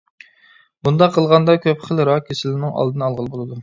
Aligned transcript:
بۇنداق 0.87 1.13
قىلغاندا 1.19 1.57
كۆپ 1.69 1.87
خىل 1.91 2.05
راك 2.13 2.29
كېسىلىنىڭ 2.33 2.77
ئالدىنى 2.77 3.11
ئالغىلى 3.11 3.37
بولىدۇ. 3.37 3.57